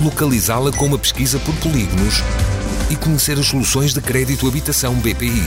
[0.00, 2.22] localizá-la com uma pesquisa por polígonos
[2.90, 5.44] e conhecer as soluções de crédito habitação BPI.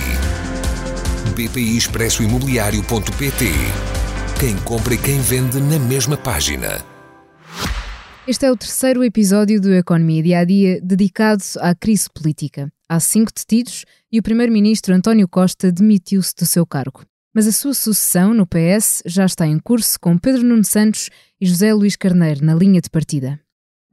[1.36, 3.46] BPI Expresso Imobiliário.pt
[4.40, 6.86] Quem compra e quem vende na mesma página.
[8.28, 12.72] Este é o terceiro episódio do Economia Dia a Dia dedicado à crise política.
[12.88, 17.04] Há cinco detidos e o primeiro-ministro António Costa demitiu-se do seu cargo.
[17.34, 21.10] Mas a sua sucessão no PS já está em curso com Pedro Nuno Santos
[21.42, 23.40] e José Luís Carneiro na linha de partida.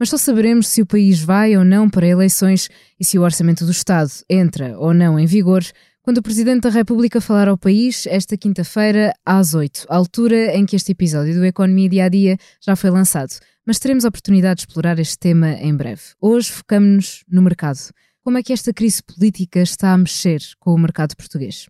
[0.01, 3.67] Mas só saberemos se o país vai ou não para eleições e se o orçamento
[3.67, 5.62] do Estado entra ou não em vigor
[6.03, 10.75] quando o Presidente da República falar ao país esta quinta-feira às 8, altura em que
[10.75, 13.39] este episódio do Economia Dia a Dia já foi lançado
[13.70, 16.03] mas teremos a oportunidade de explorar este tema em breve.
[16.20, 17.79] Hoje focamos-nos no mercado.
[18.25, 21.69] Como é que esta crise política está a mexer com o mercado português?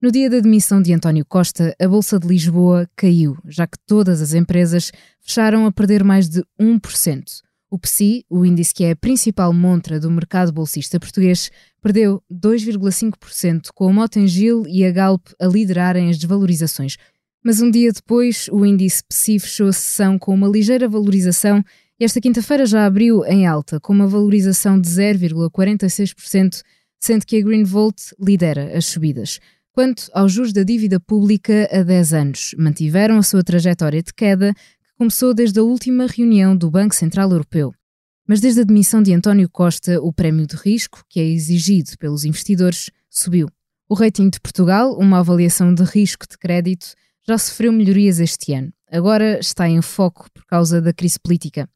[0.00, 4.22] No dia da demissão de António Costa, a Bolsa de Lisboa caiu, já que todas
[4.22, 7.42] as empresas fecharam a perder mais de 1%.
[7.74, 11.50] O PSI, o índice que é a principal montra do mercado bolsista português,
[11.82, 16.96] perdeu 2,5%, com a Motengil e a Galp a liderarem as desvalorizações,
[17.44, 21.64] mas um dia depois, o índice PSI fechou a sessão com uma ligeira valorização
[21.98, 26.62] e esta quinta-feira já abriu em alta, com uma valorização de 0,46%,
[27.00, 29.40] sendo que a Greenvolt lidera as subidas.
[29.72, 34.54] Quanto aos juros da dívida pública a 10 anos, mantiveram a sua trajetória de queda,
[34.54, 37.74] que começou desde a última reunião do Banco Central Europeu.
[38.26, 42.24] Mas desde a demissão de António Costa, o prémio de risco, que é exigido pelos
[42.24, 43.50] investidores, subiu.
[43.86, 46.94] O rating de Portugal, uma avaliação de risco de crédito,
[47.28, 48.72] já sofreu melhorias este ano.
[48.90, 51.68] Agora está em foco por causa da crise política.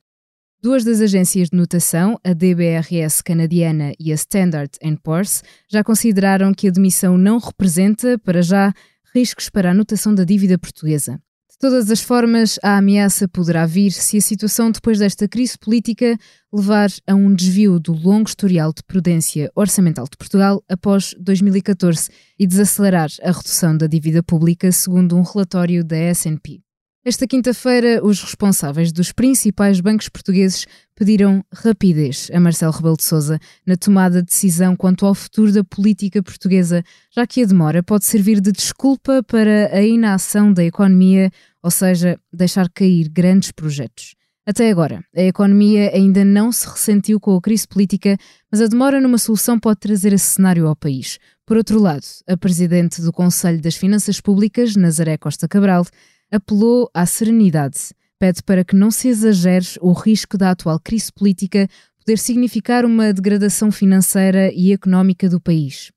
[0.62, 4.70] Duas das agências de notação, a DBRS canadiana e a Standard
[5.02, 8.72] Poor's, já consideraram que a demissão não representa, para já,
[9.14, 11.20] riscos para a notação da dívida portuguesa.
[11.60, 16.16] Todas as formas, a ameaça poderá vir se a situação depois desta crise política
[16.52, 22.46] levar a um desvio do longo historial de prudência orçamental de Portugal após 2014 e
[22.46, 26.67] desacelerar a redução da dívida pública, segundo um relatório da S&P.
[27.08, 33.38] Esta quinta-feira, os responsáveis dos principais bancos portugueses pediram rapidez a Marcelo Rebelo de Sousa
[33.66, 38.04] na tomada de decisão quanto ao futuro da política portuguesa, já que a demora pode
[38.04, 41.30] servir de desculpa para a inação da economia,
[41.62, 44.14] ou seja, deixar cair grandes projetos.
[44.46, 48.18] Até agora, a economia ainda não se ressentiu com a crise política,
[48.52, 51.18] mas a demora numa solução pode trazer esse cenário ao país.
[51.46, 55.86] Por outro lado, a presidente do Conselho das Finanças Públicas, Nazaré Costa Cabral,
[56.30, 57.78] apelou à serenidade.
[58.18, 61.68] Pede para que não se exagere o risco da atual crise política
[61.98, 65.92] poder significar uma degradação financeira e económica do país.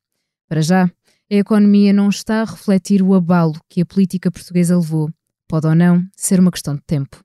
[0.48, 5.10] Para já, a economia não está a refletir o abalo que a política portuguesa levou.
[5.48, 7.24] Pode ou não ser uma questão de tempo.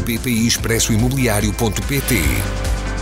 [0.00, 2.22] bpi expresso imobiliário.pt.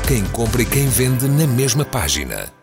[0.07, 2.62] Quem compra e quem vende na mesma página.